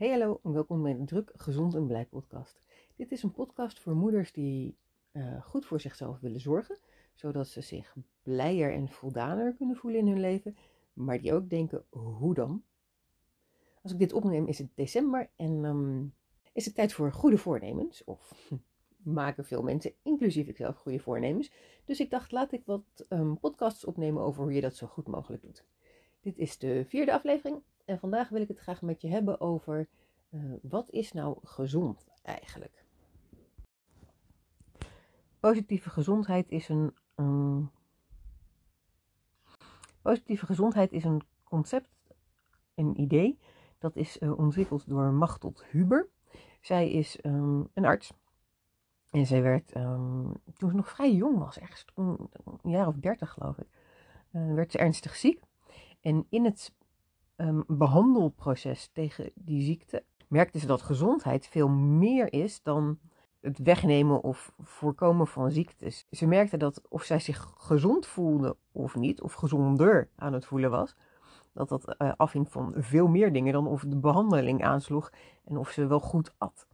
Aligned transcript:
Hey 0.00 0.10
hallo 0.10 0.40
en 0.42 0.52
welkom 0.52 0.82
bij 0.82 0.96
de 0.96 1.04
Druk, 1.04 1.32
Gezond 1.34 1.74
en 1.74 1.86
Blij 1.86 2.06
podcast. 2.06 2.60
Dit 2.96 3.12
is 3.12 3.22
een 3.22 3.32
podcast 3.32 3.80
voor 3.80 3.94
moeders 3.94 4.32
die 4.32 4.76
uh, 5.12 5.42
goed 5.42 5.66
voor 5.66 5.80
zichzelf 5.80 6.20
willen 6.20 6.40
zorgen, 6.40 6.78
zodat 7.14 7.48
ze 7.48 7.60
zich 7.60 7.96
blijer 8.22 8.72
en 8.72 8.88
voldaner 8.88 9.54
kunnen 9.54 9.76
voelen 9.76 10.00
in 10.00 10.06
hun 10.06 10.20
leven, 10.20 10.56
maar 10.92 11.20
die 11.20 11.32
ook 11.32 11.50
denken, 11.50 11.84
hoe 11.90 12.34
dan? 12.34 12.62
Als 13.82 13.92
ik 13.92 13.98
dit 13.98 14.12
opneem 14.12 14.46
is 14.46 14.58
het 14.58 14.68
december 14.74 15.30
en 15.36 15.64
um, 15.64 16.14
is 16.52 16.64
het 16.64 16.74
tijd 16.74 16.92
voor 16.92 17.12
goede 17.12 17.38
voornemens, 17.38 18.04
of 18.04 18.50
maken 19.20 19.44
veel 19.44 19.62
mensen, 19.62 19.92
inclusief 20.02 20.48
ikzelf, 20.48 20.76
goede 20.76 21.00
voornemens. 21.00 21.52
Dus 21.84 22.00
ik 22.00 22.10
dacht, 22.10 22.32
laat 22.32 22.52
ik 22.52 22.62
wat 22.64 23.06
um, 23.08 23.38
podcasts 23.38 23.84
opnemen 23.84 24.22
over 24.22 24.42
hoe 24.42 24.52
je 24.52 24.60
dat 24.60 24.76
zo 24.76 24.86
goed 24.86 25.06
mogelijk 25.06 25.42
doet. 25.42 25.64
Dit 26.20 26.38
is 26.38 26.58
de 26.58 26.84
vierde 26.88 27.12
aflevering 27.12 27.62
en 27.90 27.98
vandaag 27.98 28.28
wil 28.28 28.40
ik 28.40 28.48
het 28.48 28.58
graag 28.58 28.82
met 28.82 29.00
je 29.00 29.08
hebben 29.08 29.40
over 29.40 29.88
uh, 30.30 30.52
wat 30.62 30.90
is 30.90 31.12
nou 31.12 31.38
gezond 31.42 32.06
eigenlijk? 32.22 32.84
Positieve 35.40 35.90
gezondheid 35.90 36.50
is 36.50 36.68
een, 36.68 36.94
um, 37.16 37.70
positieve 40.02 40.46
gezondheid 40.46 40.92
is 40.92 41.04
een 41.04 41.22
concept, 41.44 41.88
een 42.74 43.00
idee, 43.00 43.38
dat 43.78 43.96
is 43.96 44.18
uh, 44.20 44.38
ontwikkeld 44.38 44.88
door 44.88 45.12
Machtel 45.12 45.54
Huber. 45.70 46.08
Zij 46.60 46.90
is 46.90 47.18
um, 47.22 47.68
een 47.74 47.84
arts 47.84 48.12
en 49.10 49.26
zij 49.26 49.42
werd, 49.42 49.76
um, 49.76 50.32
toen 50.56 50.70
ze 50.70 50.76
nog 50.76 50.88
vrij 50.88 51.14
jong 51.14 51.38
was, 51.38 51.58
ergens 51.58 51.84
een 51.94 52.30
jaar 52.62 52.86
of 52.86 52.94
dertig 52.94 53.30
geloof 53.30 53.58
ik, 53.58 53.68
uh, 54.32 54.54
werd 54.54 54.72
ze 54.72 54.78
ernstig 54.78 55.16
ziek. 55.16 55.42
En 56.00 56.26
in 56.28 56.44
het 56.44 56.72
um, 57.40 57.64
behandelproces 57.66 58.90
tegen 58.92 59.30
die 59.34 59.62
ziekte 59.62 60.04
merkte 60.30 60.58
ze 60.58 60.66
dat 60.66 60.82
gezondheid 60.82 61.46
veel 61.46 61.68
meer 61.68 62.32
is 62.32 62.62
dan 62.62 62.98
het 63.40 63.58
wegnemen 63.58 64.22
of 64.22 64.52
voorkomen 64.58 65.26
van 65.26 65.50
ziektes. 65.50 66.06
Ze 66.10 66.26
merkte 66.26 66.56
dat 66.56 66.82
of 66.88 67.02
zij 67.02 67.18
zich 67.18 67.52
gezond 67.56 68.06
voelde 68.06 68.56
of 68.72 68.96
niet, 68.96 69.20
of 69.20 69.32
gezonder 69.32 70.08
aan 70.16 70.32
het 70.32 70.44
voelen 70.44 70.70
was, 70.70 70.96
dat 71.52 71.68
dat 71.68 71.94
uh, 71.98 72.12
afhing 72.16 72.50
van 72.50 72.74
veel 72.76 73.08
meer 73.08 73.32
dingen 73.32 73.52
dan 73.52 73.66
of 73.66 73.82
de 73.82 73.96
behandeling 73.96 74.64
aansloeg 74.64 75.12
en 75.44 75.56
of 75.56 75.70
ze 75.70 75.86
wel 75.86 76.00
goed 76.00 76.34
at. 76.38 76.66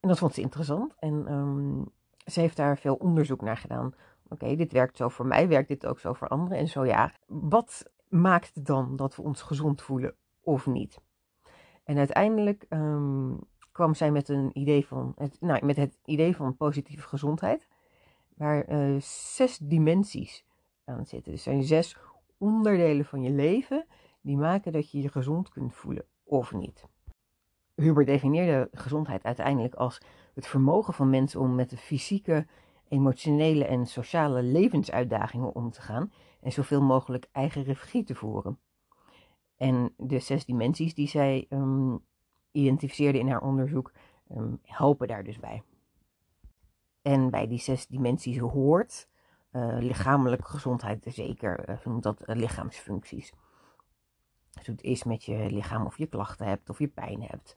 En 0.00 0.08
dat 0.08 0.18
vond 0.18 0.34
ze 0.34 0.40
interessant 0.40 0.94
en 0.98 1.32
um, 1.32 1.84
ze 2.26 2.40
heeft 2.40 2.56
daar 2.56 2.78
veel 2.78 2.94
onderzoek 2.94 3.40
naar 3.40 3.56
gedaan. 3.56 3.94
Oké, 4.28 4.56
dit 4.56 4.72
werkt 4.72 4.96
zo 4.96 5.08
voor 5.08 5.26
mij, 5.26 5.48
werkt 5.48 5.68
dit 5.68 5.86
ook 5.86 5.98
zo 5.98 6.12
voor 6.12 6.28
anderen? 6.28 6.58
En 6.58 6.68
zo 6.68 6.84
ja, 6.84 7.12
wat 7.26 7.90
maakt 8.14 8.66
dan 8.66 8.96
dat 8.96 9.16
we 9.16 9.22
ons 9.22 9.42
gezond 9.42 9.82
voelen 9.82 10.14
of 10.40 10.66
niet? 10.66 11.00
En 11.84 11.98
uiteindelijk 11.98 12.66
um, 12.68 13.40
kwam 13.72 13.94
zij 13.94 14.10
met 14.10 14.28
een 14.28 14.50
idee 14.52 14.86
van, 14.86 15.12
het, 15.16 15.36
nou, 15.40 15.64
met 15.64 15.76
het 15.76 15.98
idee 16.04 16.36
van 16.36 16.56
positieve 16.56 17.08
gezondheid, 17.08 17.68
waar 18.36 18.70
uh, 18.70 19.00
zes 19.00 19.58
dimensies 19.58 20.44
aan 20.84 21.06
zitten. 21.06 21.32
Dus 21.32 21.46
er 21.46 21.52
zijn 21.52 21.64
zes 21.64 21.96
onderdelen 22.38 23.04
van 23.04 23.22
je 23.22 23.30
leven 23.30 23.86
die 24.20 24.36
maken 24.36 24.72
dat 24.72 24.90
je 24.90 25.02
je 25.02 25.08
gezond 25.08 25.48
kunt 25.48 25.74
voelen 25.74 26.04
of 26.24 26.52
niet. 26.52 26.84
Huber 27.74 28.04
definieerde 28.04 28.68
gezondheid 28.72 29.24
uiteindelijk 29.24 29.74
als 29.74 30.00
het 30.34 30.46
vermogen 30.46 30.94
van 30.94 31.10
mensen 31.10 31.40
om 31.40 31.54
met 31.54 31.70
de 31.70 31.76
fysieke, 31.76 32.46
emotionele 32.88 33.64
en 33.64 33.86
sociale 33.86 34.42
levensuitdagingen 34.42 35.54
om 35.54 35.70
te 35.70 35.80
gaan 35.80 36.12
en 36.44 36.52
zoveel 36.52 36.82
mogelijk 36.82 37.28
eigen 37.32 37.62
regie 37.62 38.04
te 38.04 38.14
voeren. 38.14 38.58
En 39.56 39.94
de 39.96 40.18
zes 40.18 40.44
dimensies 40.44 40.94
die 40.94 41.08
zij 41.08 41.46
um, 41.48 42.04
identificeerde 42.50 43.18
in 43.18 43.28
haar 43.28 43.42
onderzoek 43.42 43.92
um, 44.30 44.58
helpen 44.62 45.08
daar 45.08 45.24
dus 45.24 45.38
bij. 45.38 45.62
En 47.02 47.30
bij 47.30 47.46
die 47.46 47.58
zes 47.58 47.86
dimensies 47.86 48.38
hoort 48.38 49.08
uh, 49.52 49.76
lichamelijke 49.78 50.44
gezondheid 50.44 51.06
zeker, 51.08 51.68
uh, 51.68 51.84
noemt 51.84 52.02
dat 52.02 52.28
uh, 52.28 52.36
lichaamsfuncties. 52.36 53.32
Dus 54.50 54.66
het 54.66 54.82
is 54.82 55.04
met 55.04 55.24
je 55.24 55.50
lichaam 55.50 55.86
of 55.86 55.98
je 55.98 56.06
klachten 56.06 56.46
hebt 56.46 56.70
of 56.70 56.78
je 56.78 56.88
pijn 56.88 57.22
hebt, 57.22 57.56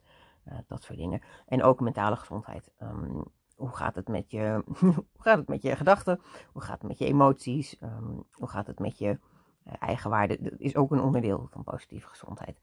dat 0.66 0.82
soort 0.82 0.98
dingen. 0.98 1.22
En 1.46 1.62
ook 1.62 1.80
mentale 1.80 2.16
gezondheid. 2.16 2.72
Um, 2.82 3.24
hoe 3.58 3.76
gaat 3.76 3.94
het 3.94 4.08
met 4.08 4.30
je, 4.30 4.62
hoe 4.80 5.04
gaat 5.18 5.38
het 5.38 5.48
met 5.48 5.62
je 5.62 5.76
gedachten? 5.76 6.20
Hoe 6.52 6.62
gaat 6.62 6.78
het 6.78 6.88
met 6.88 6.98
je 6.98 7.04
emoties? 7.04 7.76
Um, 7.82 8.24
hoe 8.32 8.48
gaat 8.48 8.66
het 8.66 8.78
met 8.78 8.98
je 8.98 9.18
uh, 9.66 9.72
eigenwaarde? 9.78 10.38
Dat 10.40 10.52
is 10.58 10.76
ook 10.76 10.90
een 10.90 11.00
onderdeel 11.00 11.46
van 11.50 11.64
positieve 11.64 12.08
gezondheid. 12.08 12.58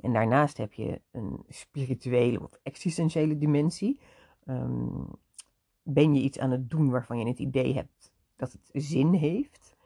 En 0.00 0.12
daarnaast 0.12 0.56
heb 0.56 0.72
je 0.72 1.00
een 1.10 1.44
spirituele 1.48 2.42
of 2.42 2.58
existentiële 2.62 3.38
dimensie. 3.38 4.00
Um, 4.46 5.06
ben 5.82 6.14
je 6.14 6.20
iets 6.20 6.38
aan 6.38 6.50
het 6.50 6.70
doen 6.70 6.90
waarvan 6.90 7.18
je 7.18 7.26
het 7.26 7.38
idee 7.38 7.74
hebt 7.74 8.12
dat 8.36 8.52
het 8.52 8.70
zin 8.72 9.12
heeft? 9.12 9.76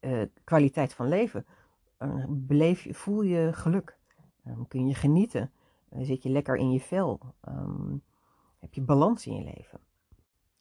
Uh, 0.00 0.22
kwaliteit 0.44 0.94
van 0.94 1.08
leven. 1.08 1.46
Beleef 2.28 2.82
je, 2.82 2.94
voel 2.94 3.22
je 3.22 3.52
geluk? 3.52 3.98
Um, 4.46 4.68
kun 4.68 4.88
je 4.88 4.94
genieten? 4.94 5.50
zit 5.98 6.22
je 6.22 6.28
lekker 6.28 6.56
in 6.56 6.70
je 6.70 6.80
vel? 6.80 7.20
heb 8.58 8.74
je 8.74 8.82
balans 8.82 9.26
in 9.26 9.34
je 9.34 9.44
leven? 9.44 9.80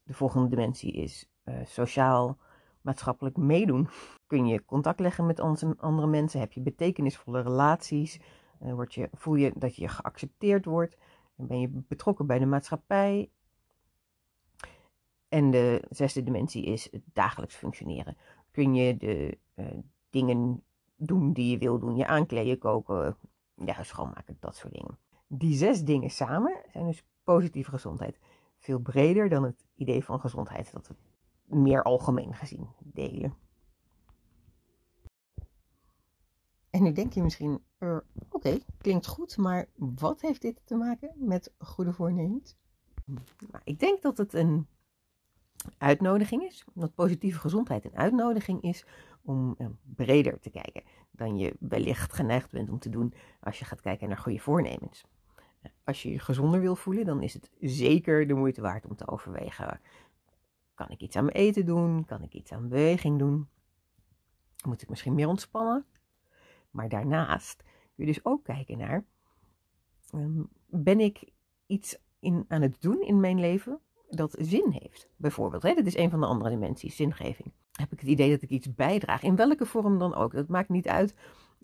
De 0.06 0.14
volgende 0.14 0.48
dimensie 0.48 0.92
is 0.92 1.30
uh, 1.46 1.56
sociaal, 1.64 2.38
maatschappelijk 2.82 3.38
meedoen. 3.38 3.88
Kun 4.28 4.48
je 4.48 4.66
contact 4.66 5.00
leggen 5.00 5.26
met 5.26 5.40
andere 5.80 6.08
mensen? 6.08 6.40
Heb 6.40 6.52
je 6.52 6.62
betekenisvolle 6.62 7.42
relaties? 7.42 8.20
Uh, 8.62 8.74
word 8.74 8.94
je, 8.94 9.10
voel 9.14 9.36
je 9.36 9.52
dat 9.56 9.76
je 9.76 9.88
geaccepteerd 9.88 10.66
wordt? 10.66 10.98
Ben 11.36 11.60
je 11.60 11.70
betrokken 11.72 12.28
bij 12.28 12.40
de 12.40 12.46
maatschappij? 12.46 13.30
En 15.28 15.52
de 15.52 15.84
zesde 15.90 16.24
dimensie 16.24 16.66
is 16.66 16.92
het 16.92 17.04
dagelijks 17.14 17.56
functioneren. 17.56 18.18
Kun 18.52 18.74
je 18.74 18.98
de 18.98 19.38
uh, 19.56 19.66
dingen 20.10 20.64
doen 20.96 21.34
die 21.34 21.52
je 21.52 21.58
wil 21.58 21.80
doen? 21.80 21.96
Je 21.96 22.08
aankleden, 22.08 22.58
koken, 22.58 23.18
ja, 23.56 23.84
schoonmaken, 23.84 24.38
dat 24.40 24.56
soort 24.56 24.74
dingen. 24.74 24.98
Die 25.28 25.56
zes 25.56 25.84
dingen 25.84 26.10
samen 26.10 26.62
zijn 26.72 26.86
dus 26.86 27.04
positieve 27.24 27.70
gezondheid 27.70 28.20
veel 28.66 28.80
breder 28.80 29.30
dan 29.30 29.44
het 29.44 29.66
idee 29.76 30.03
van 30.03 30.20
gezondheid 30.20 30.72
dat 30.72 30.88
we 30.88 30.96
meer 31.56 31.84
algemeen 31.84 32.34
gezien 32.34 32.68
delen. 32.80 33.34
En 36.70 36.84
nu 36.84 36.92
denk 36.92 37.14
je 37.14 37.24
misschien, 37.24 37.64
uh, 37.80 37.98
oké, 38.30 38.58
klinkt 38.78 39.08
goed, 39.08 39.38
maar 39.38 39.68
wat 39.76 40.22
heeft 40.22 40.42
dit 40.42 40.62
te 40.66 40.76
maken 40.76 41.14
met 41.16 41.53
goede 41.58 41.94
voornemens? 41.94 42.58
Nou, 43.06 43.64
ik 43.64 43.80
denk 43.80 44.02
dat 44.02 44.18
het 44.18 44.34
een 44.34 44.68
uitnodiging 45.78 46.44
is, 46.44 46.66
dat 46.74 46.96
positieve 46.96 47.40
gezondheid 47.40 47.86
een 47.86 47.96
uitnodiging 47.96 48.62
is 48.62 48.86
om 49.22 49.56
uh, 49.58 49.68
breder 49.96 50.40
te 50.40 50.50
kijken 50.50 50.84
dan 51.12 51.38
je 51.38 51.56
wellicht 51.59 52.14
geneigd 52.14 52.52
bent 52.52 52.70
om 52.70 52.80
te 52.80 52.90
doen 52.90 53.14
als 53.40 53.59
je 53.59 53.66
gaat 53.66 53.82
kijken 53.82 54.08
naar 54.08 54.18
goede 54.18 54.40
voornemens 54.40 55.06
als 55.84 56.03
je 56.03 56.12
je 56.12 56.20
gezonder 56.20 56.59
wil 56.59 56.76
voelen, 56.76 57.06
dan 57.06 57.22
is 57.22 57.34
het 57.34 57.52
zeker 57.59 58.28
de 58.28 58.34
moeite 58.34 58.62
waard 58.62 58.86
om 58.86 58.96
te 58.96 59.08
overwegen. 59.08 59.80
Kan 60.74 60.90
ik 60.90 61.02
iets 61.02 61.16
aan 61.16 61.26
mijn 61.26 61.36
eten 61.36 61.66
doen? 61.66 62.06
Kan 62.06 62.24
ik 62.24 62.34
iets 62.34 62.52
aan 62.52 62.70
beweging 62.70 63.20
doen? 63.20 63.50
Moet 64.68 64.81
ik 64.81 64.90
misschien 64.90 65.14
meer 65.14 65.28
ontspannen? 65.28 65.86
Maar 66.72 66.90
daarnaast 66.90 67.64
kun 67.64 68.06
je 68.06 68.06
dus 68.06 68.26
ook 68.26 68.44
kijken 68.44 68.78
naar: 68.78 69.06
um, 70.14 70.50
ben 70.66 71.00
ik 71.00 71.31
iets 71.66 71.97
in, 72.20 72.46
aan 72.47 72.62
het 72.62 72.82
doen 72.82 73.02
in 73.02 73.20
mijn 73.20 73.40
leven 73.40 73.80
dat 74.09 74.36
zin 74.40 74.70
heeft? 74.70 75.09
Bijvoorbeeld, 75.16 75.64
hè? 75.64 75.74
dat 75.74 75.86
is 75.86 75.97
een 75.97 76.09
van 76.09 76.20
de 76.20 76.26
andere 76.26 76.50
dimensies, 76.50 76.96
zingeving. 76.96 77.52
Heb 77.72 77.92
ik 77.92 78.00
het 78.00 78.09
idee 78.09 78.30
dat 78.30 78.42
ik 78.42 78.50
iets 78.50 78.76
bijdraag, 78.76 79.24
in 79.24 79.36
welke 79.36 79.66
vorm 79.66 80.00
dan 80.00 80.16
ook? 80.16 80.34
Dat 80.34 80.47
maakt 80.47 80.70
niet 80.70 80.88
uit 80.88 81.16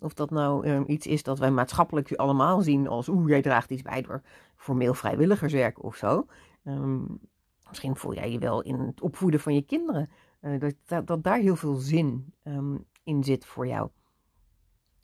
of 0.02 0.14
dat 0.14 0.30
nou 0.30 0.68
um, 0.68 0.84
iets 0.86 1.06
is 1.06 1.22
dat 1.22 1.38
wij 1.38 1.50
maatschappelijk 1.50 2.12
allemaal 2.12 2.60
zien 2.60 2.88
als 2.88 3.08
oeh, 3.08 3.28
jij 3.28 3.42
draagt 3.42 3.70
iets 3.70 3.82
bij 3.82 4.02
door 4.02 4.22
formeel 4.56 4.94
vrijwilligerswerk 4.94 5.82
of 5.82 5.96
zo. 5.96 6.26
Um, 6.64 7.20
misschien 7.68 7.96
voel 7.96 8.14
jij 8.14 8.32
je 8.32 8.38
wel 8.38 8.62
in 8.62 8.78
het 8.78 9.00
opvoeden 9.00 9.40
van 9.40 9.54
je 9.54 9.62
kinderen. 9.62 10.10
Uh, 10.40 10.60
dat, 10.60 11.06
dat, 11.06 11.24
daar 11.24 11.38
heel 11.38 11.56
veel 11.56 11.74
zin 11.74 12.34
um, 12.44 12.86
in 13.02 13.24
zit 13.24 13.44
voor 13.44 13.66
jou. 13.66 13.90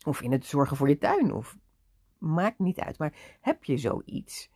Of 0.05 0.21
in 0.21 0.31
het 0.31 0.45
zorgen 0.45 0.77
voor 0.77 0.89
je 0.89 0.97
tuin. 0.97 1.33
Of 1.33 1.57
maakt 2.17 2.59
niet 2.59 2.79
uit. 2.79 2.97
Maar 2.97 3.37
heb 3.41 3.63
je 3.63 3.77
zoiets? 3.77 4.49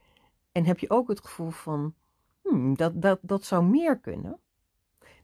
En 0.52 0.66
heb 0.66 0.80
je 0.80 0.90
ook 0.90 1.08
het 1.08 1.22
gevoel 1.22 1.50
van 1.50 1.94
hmm, 2.42 2.76
dat, 2.76 3.02
dat, 3.02 3.20
dat 3.22 3.46
zou 3.46 3.64
meer 3.64 4.00
kunnen? 4.00 4.40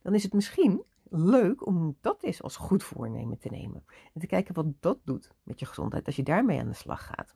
Dan 0.01 0.13
is 0.13 0.23
het 0.23 0.33
misschien 0.33 0.83
leuk 1.09 1.65
om 1.65 1.97
dat 2.01 2.23
eens 2.23 2.41
als 2.41 2.55
goed 2.55 2.83
voornemen 2.83 3.37
te 3.37 3.49
nemen. 3.49 3.83
En 4.13 4.21
te 4.21 4.27
kijken 4.27 4.53
wat 4.53 4.65
dat 4.79 4.99
doet 5.03 5.31
met 5.43 5.59
je 5.59 5.65
gezondheid 5.65 6.05
als 6.05 6.15
je 6.15 6.23
daarmee 6.23 6.59
aan 6.59 6.67
de 6.67 6.73
slag 6.73 7.05
gaat. 7.05 7.35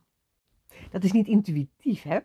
Dat 0.90 1.04
is 1.04 1.12
niet 1.12 1.28
intuïtief, 1.28 2.04
hè? 2.04 2.20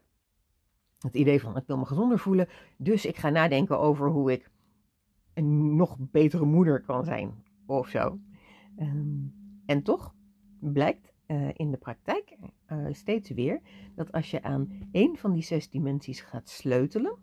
Het 0.99 1.15
idee 1.15 1.41
van 1.41 1.57
ik 1.57 1.67
wil 1.67 1.79
me 1.79 1.85
gezonder 1.85 2.19
voelen, 2.19 2.49
dus 2.77 3.07
ik 3.07 3.17
ga 3.17 3.29
nadenken 3.29 3.79
over 3.79 4.09
hoe 4.09 4.33
ik 4.33 4.51
een 5.35 5.77
nog 5.77 5.97
betere 5.99 6.45
moeder 6.45 6.81
kan 6.81 7.05
zijn 7.05 7.45
of 7.67 7.89
zo. 7.89 8.19
Um, 8.79 9.35
en 9.67 9.83
toch 9.83 10.15
blijkt 10.61 11.13
uh, 11.27 11.49
in 11.53 11.71
de 11.71 11.77
praktijk 11.77 12.37
uh, 12.73 12.87
steeds 12.91 13.31
weer 13.31 13.61
dat 13.95 14.13
als 14.13 14.31
je 14.31 14.43
aan 14.43 14.89
één 14.93 15.17
van 15.17 15.33
die 15.33 15.43
zes 15.43 15.71
dimensies 15.71 16.21
gaat 16.21 16.49
sleutelen, 16.49 17.19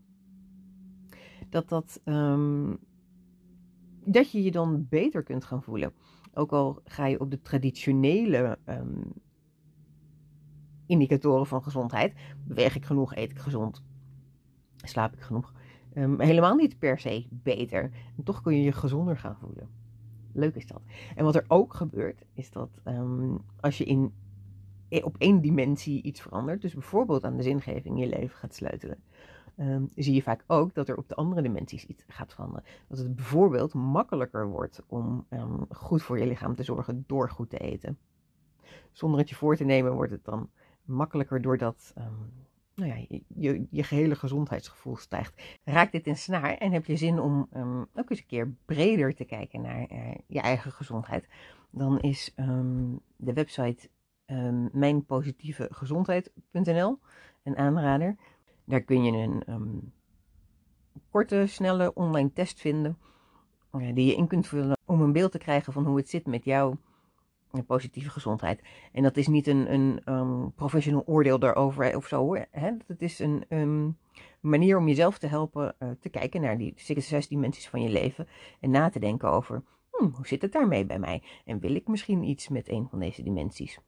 dat, 1.49 1.69
dat, 1.69 2.01
ehm, 2.03 2.73
dat 4.05 4.31
je 4.31 4.43
je 4.43 4.51
dan 4.51 4.85
beter 4.89 5.23
kunt 5.23 5.45
gaan 5.45 5.63
voelen. 5.63 5.93
Ook 6.33 6.51
al 6.51 6.81
ga 6.83 7.05
je 7.05 7.19
op 7.19 7.31
de 7.31 7.41
traditionele 7.41 8.57
ehm, 8.63 9.01
indicatoren 10.85 11.47
van 11.47 11.63
gezondheid, 11.63 12.13
beweeg 12.43 12.75
ik 12.75 12.85
genoeg, 12.85 13.15
eet 13.15 13.31
ik 13.31 13.39
gezond, 13.39 13.83
slaap 14.77 15.13
ik 15.13 15.21
genoeg, 15.21 15.53
um, 15.95 16.19
helemaal 16.19 16.55
niet 16.55 16.79
per 16.79 16.99
se 16.99 17.27
beter. 17.29 17.91
En 18.17 18.23
toch 18.23 18.41
kun 18.41 18.55
je 18.55 18.63
je 18.63 18.71
gezonder 18.71 19.17
gaan 19.17 19.37
voelen. 19.39 19.69
Leuk 20.33 20.55
is 20.55 20.67
dat. 20.67 20.81
En 21.15 21.23
wat 21.23 21.35
er 21.35 21.45
ook 21.47 21.73
gebeurt, 21.73 22.25
is 22.33 22.51
dat 22.51 22.69
als 23.59 23.77
je 23.77 23.83
in, 23.83 24.13
op 25.03 25.15
één 25.17 25.41
dimensie 25.41 26.01
iets 26.01 26.21
verandert, 26.21 26.61
dus 26.61 26.73
bijvoorbeeld 26.73 27.23
aan 27.23 27.37
de 27.37 27.43
zingeving 27.43 27.85
in 27.85 27.97
je 27.97 28.09
leven 28.09 28.37
gaat 28.37 28.55
sleutelen, 28.55 29.03
um, 29.57 29.89
zie 29.95 30.13
je 30.13 30.21
vaak 30.21 30.43
ook 30.47 30.73
dat 30.73 30.89
er 30.89 30.97
op 30.97 31.09
de 31.09 31.15
andere 31.15 31.41
dimensies 31.41 31.85
iets 31.85 32.03
gaat 32.07 32.33
veranderen. 32.33 32.63
Dat 32.87 32.97
het 32.97 33.15
bijvoorbeeld 33.15 33.73
makkelijker 33.73 34.47
wordt 34.47 34.83
om 34.87 35.25
ehm, 35.29 35.61
goed 35.69 36.03
voor 36.03 36.19
je 36.19 36.27
lichaam 36.27 36.55
te 36.55 36.63
zorgen 36.63 37.03
door 37.07 37.29
goed 37.29 37.49
te 37.49 37.57
eten. 37.57 37.97
Zonder 38.91 39.19
het 39.19 39.29
je 39.29 39.35
voor 39.35 39.55
te 39.55 39.63
nemen 39.63 39.93
wordt 39.93 40.11
het 40.11 40.25
dan 40.25 40.49
makkelijker 40.83 41.41
doordat 41.41 41.93
um, 41.97 42.31
nou 42.75 42.89
ja, 42.89 43.05
je, 43.27 43.67
je 43.69 43.83
gehele 43.83 44.15
gezondheidsgevoel 44.15 44.97
stijgt. 44.97 45.59
Raakt 45.63 45.91
dit 45.91 46.07
in 46.07 46.17
snaar 46.17 46.57
en 46.57 46.71
heb 46.71 46.85
je 46.85 46.95
zin 46.95 47.19
om 47.19 47.47
ook 47.93 48.09
eens 48.09 48.19
een 48.19 48.25
keer 48.25 48.53
breder 48.65 49.15
te 49.15 49.25
kijken 49.25 49.61
naar 49.61 49.91
uh, 49.91 50.15
je 50.27 50.39
eigen 50.39 50.71
gezondheid, 50.71 51.27
dan 51.69 51.99
is 51.99 52.33
de 53.15 53.33
website 53.33 53.89
mijnpositievegezondheid.nl 54.71 56.99
een 57.43 57.57
aanrader. 57.57 58.15
Daar 58.65 58.81
kun 58.81 59.03
je 59.03 59.11
een 59.11 59.43
ehm, 59.43 59.77
korte, 61.09 61.45
snelle 61.47 61.93
online 61.93 62.33
test 62.33 62.59
vinden. 62.59 62.97
Uh, 63.71 63.93
die 63.93 64.05
je 64.05 64.15
in 64.15 64.27
kunt 64.27 64.47
vullen 64.47 64.77
om 64.85 65.01
een 65.01 65.11
beeld 65.11 65.31
te 65.31 65.37
krijgen 65.37 65.73
van 65.73 65.85
hoe 65.85 65.97
het 65.97 66.09
zit 66.09 66.25
met 66.25 66.43
jouw 66.43 66.77
uh, 67.53 67.61
positieve 67.67 68.09
gezondheid. 68.09 68.61
En 68.91 69.03
dat 69.03 69.17
is 69.17 69.27
niet 69.27 69.47
een, 69.47 69.73
een 70.11 70.53
professioneel 70.55 71.03
oordeel 71.05 71.39
daarover 71.39 71.95
of 71.95 72.07
zo. 72.07 72.35
Het 72.35 73.01
is 73.01 73.19
een 73.19 73.97
manier 74.39 74.77
om 74.77 74.87
jezelf 74.87 75.17
te 75.17 75.27
helpen 75.27 75.75
uh, 75.79 75.89
te 75.99 76.09
kijken 76.09 76.41
naar 76.41 76.57
die 76.57 76.73
zes 76.75 77.27
dimensies 77.27 77.69
van 77.69 77.81
je 77.81 77.89
leven. 77.89 78.27
En 78.59 78.69
na 78.69 78.89
te 78.89 78.99
denken 78.99 79.29
over 79.29 79.63
hmm, 79.91 80.13
hoe 80.15 80.27
zit 80.27 80.41
het 80.41 80.51
daarmee 80.51 80.85
bij 80.85 80.99
mij? 80.99 81.23
En 81.45 81.59
wil 81.59 81.75
ik 81.75 81.87
misschien 81.87 82.23
iets 82.23 82.49
met 82.49 82.69
een 82.69 82.87
van 82.89 82.99
deze 82.99 83.23
dimensies? 83.23 83.79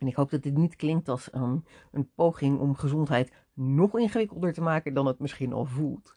En 0.00 0.06
ik 0.06 0.14
hoop 0.14 0.30
dat 0.30 0.42
dit 0.42 0.56
niet 0.56 0.76
klinkt 0.76 1.08
als 1.08 1.34
um, 1.34 1.64
een 1.90 2.10
poging 2.14 2.58
om 2.58 2.74
gezondheid 2.74 3.32
nog 3.52 3.98
ingewikkelder 3.98 4.52
te 4.52 4.60
maken 4.60 4.94
dan 4.94 5.06
het 5.06 5.18
misschien 5.18 5.52
al 5.52 5.64
voelt. 5.64 6.12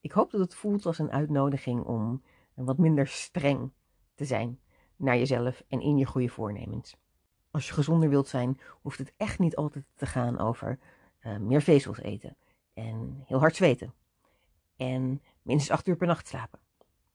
Ik 0.00 0.12
hoop 0.12 0.30
dat 0.30 0.40
het 0.40 0.54
voelt 0.54 0.86
als 0.86 0.98
een 0.98 1.10
uitnodiging 1.10 1.84
om 1.84 2.22
wat 2.54 2.78
minder 2.78 3.06
streng 3.06 3.72
te 4.14 4.24
zijn 4.24 4.60
naar 4.96 5.16
jezelf 5.16 5.62
en 5.68 5.80
in 5.80 5.96
je 5.96 6.06
goede 6.06 6.28
voornemens. 6.28 6.96
Als 7.50 7.66
je 7.66 7.72
gezonder 7.72 8.08
wilt 8.08 8.28
zijn, 8.28 8.60
hoeft 8.82 8.98
het 8.98 9.12
echt 9.16 9.38
niet 9.38 9.56
altijd 9.56 9.84
te 9.94 10.06
gaan 10.06 10.38
over 10.38 10.78
uh, 11.20 11.38
meer 11.38 11.62
vezels 11.62 11.98
eten 11.98 12.36
en 12.74 13.22
heel 13.26 13.38
hard 13.38 13.56
zweten 13.56 13.94
en 14.76 15.22
minstens 15.42 15.70
acht 15.78 15.86
uur 15.86 15.96
per 15.96 16.06
nacht 16.06 16.28
slapen. 16.28 16.58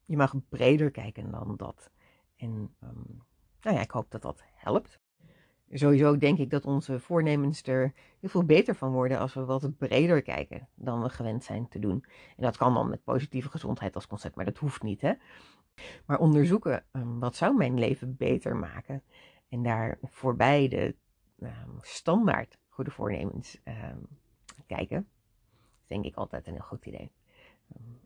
Je 0.05 0.17
mag 0.17 0.35
breder 0.49 0.91
kijken 0.91 1.31
dan 1.31 1.53
dat. 1.57 1.91
En 2.35 2.75
um, 2.83 3.23
nou 3.61 3.75
ja, 3.75 3.81
ik 3.81 3.91
hoop 3.91 4.11
dat 4.11 4.21
dat 4.21 4.43
helpt 4.53 4.99
sowieso 5.71 6.17
denk 6.17 6.37
ik 6.37 6.49
dat 6.49 6.65
onze 6.65 6.99
voornemens 6.99 7.63
er 7.63 7.93
heel 8.19 8.29
veel 8.29 8.43
beter 8.43 8.75
van 8.75 8.91
worden 8.91 9.19
als 9.19 9.33
we 9.33 9.45
wat 9.45 9.77
breder 9.77 10.21
kijken 10.21 10.67
dan 10.75 11.01
we 11.01 11.09
gewend 11.09 11.43
zijn 11.43 11.67
te 11.67 11.79
doen. 11.79 12.05
En 12.37 12.43
dat 12.43 12.57
kan 12.57 12.73
dan 12.73 12.89
met 12.89 13.03
positieve 13.03 13.49
gezondheid 13.49 13.95
als 13.95 14.07
concept, 14.07 14.35
maar 14.35 14.45
dat 14.45 14.57
hoeft 14.57 14.83
niet. 14.83 15.01
Hè? 15.01 15.13
Maar 16.05 16.19
onderzoeken, 16.19 16.83
um, 16.91 17.19
wat 17.19 17.35
zou 17.35 17.55
mijn 17.55 17.79
leven 17.79 18.15
beter 18.17 18.55
maken? 18.55 19.03
En 19.49 19.63
daar 19.63 19.97
voorbij 20.03 20.67
de 20.67 20.95
um, 21.39 21.79
standaard 21.81 22.57
goede 22.67 22.91
voornemens 22.91 23.61
um, 23.65 24.07
kijken, 24.67 25.07
is 25.81 25.87
denk 25.87 26.05
ik 26.05 26.15
altijd 26.15 26.47
een 26.47 26.53
heel 26.53 26.61
goed 26.61 26.85
idee. 26.85 27.11